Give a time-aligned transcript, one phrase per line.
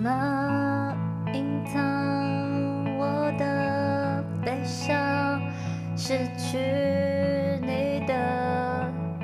[0.00, 0.94] 么
[1.34, 1.78] 隐藏
[2.98, 5.40] 我的悲伤？
[5.96, 6.56] 失去
[7.60, 8.14] 你的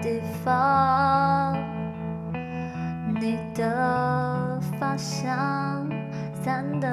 [0.00, 1.54] 地方，
[3.20, 5.86] 你的发香
[6.42, 6.88] 散的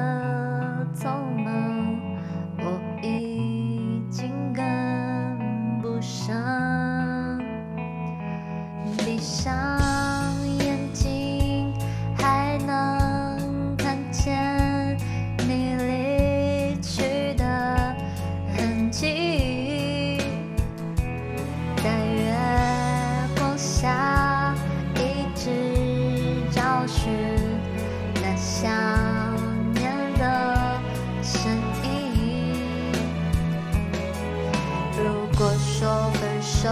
[36.62, 36.68] 手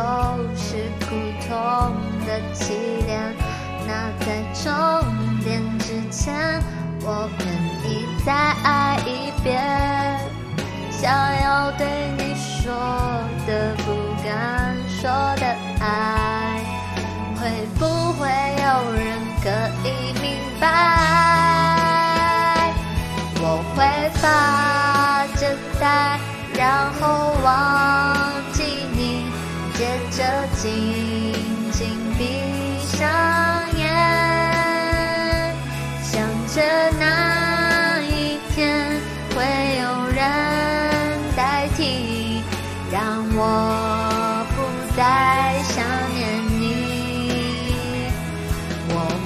[0.54, 1.16] 是苦
[1.48, 2.74] 痛的起
[3.06, 3.34] 点，
[3.88, 4.68] 那在终
[5.46, 6.62] 点之前，
[7.04, 7.48] 我愿
[7.90, 9.64] 意再爱一遍。
[10.92, 11.10] 想
[11.42, 12.74] 要对你说
[13.48, 13.86] 的不
[14.26, 16.60] 敢说的爱，
[17.40, 17.50] 会
[17.80, 17.86] 不
[18.20, 19.48] 会有人可
[19.88, 20.26] 以明
[20.60, 21.17] 白？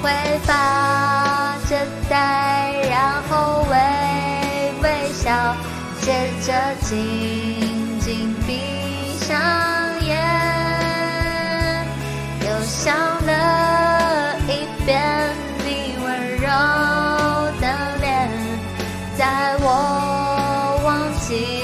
[0.02, 0.10] 会
[0.42, 1.76] 发着
[2.10, 3.76] 呆，然后微
[4.82, 5.30] 微笑，
[6.00, 6.90] 接着紧
[8.00, 9.38] 紧闭上
[10.00, 10.18] 眼，
[12.40, 12.92] 又想
[13.24, 15.00] 了一遍
[15.64, 16.48] 你温柔
[17.60, 17.64] 的
[18.00, 18.28] 脸，
[19.16, 21.61] 在我忘记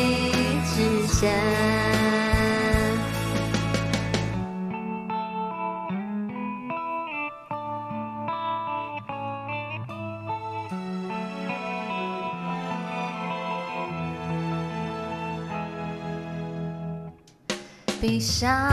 [18.00, 18.70] 闭上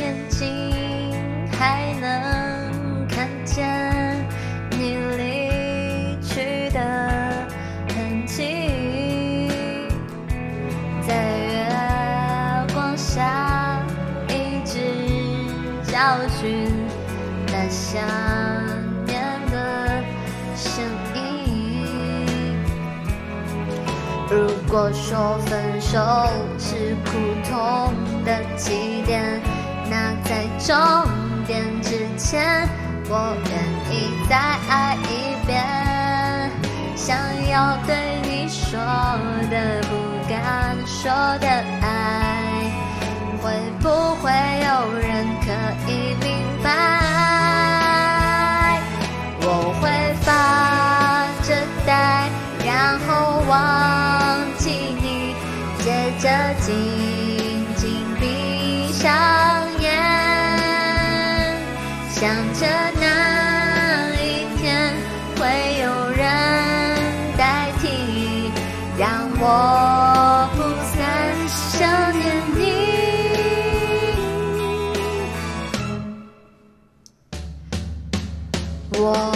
[0.00, 0.48] 眼睛，
[1.52, 4.26] 还能看见
[4.72, 6.80] 你离去的
[7.94, 9.48] 痕迹，
[11.06, 11.68] 在月
[12.74, 13.80] 光下
[14.26, 14.80] 一直
[15.84, 16.68] 找寻
[17.46, 18.02] 那想
[19.06, 19.22] 念
[19.52, 20.02] 的
[20.56, 20.82] 声
[21.14, 22.58] 音。
[24.28, 26.00] 如果说分手
[26.58, 27.10] 是苦
[27.48, 27.94] 痛
[28.24, 29.40] 的起点，
[29.90, 30.74] 那在终
[31.46, 32.68] 点之前，
[33.08, 33.52] 我愿
[33.90, 34.36] 意再
[34.68, 35.50] 爱一遍。
[36.94, 37.16] 想
[37.48, 38.78] 要对你说
[39.50, 39.90] 的不
[40.28, 41.10] 敢说
[41.40, 41.46] 的
[41.80, 42.70] 爱，
[43.42, 45.50] 会不会有人可
[45.90, 46.14] 以
[62.22, 62.64] 想着
[63.00, 64.94] 那一天
[65.36, 65.42] 会
[65.82, 66.22] 有人
[67.36, 67.88] 代替，
[68.96, 70.62] 让我不
[70.96, 71.02] 再
[71.48, 71.82] 想
[72.16, 72.22] 念
[72.54, 72.60] 你。
[79.00, 79.31] 我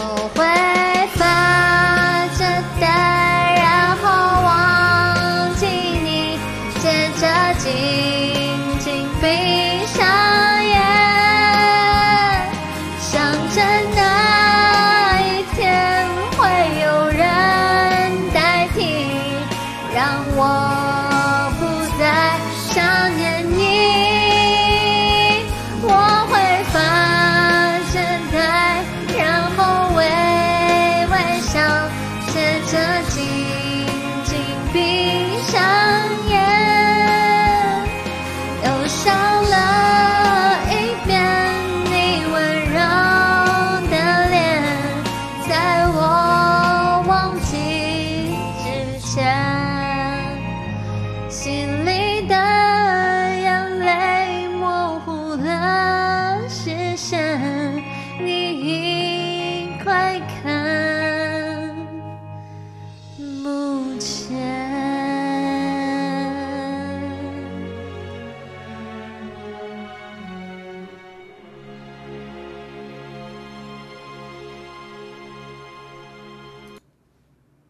[51.46, 57.80] 心里的眼泪模糊了视线，
[58.20, 60.55] 你快看。